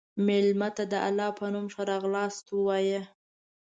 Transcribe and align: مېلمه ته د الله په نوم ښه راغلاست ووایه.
مېلمه 0.25 0.69
ته 0.75 0.83
د 0.91 0.93
الله 1.07 1.29
په 1.39 1.45
نوم 1.53 1.65
ښه 1.73 1.83
راغلاست 1.91 2.45
ووایه. 2.49 3.01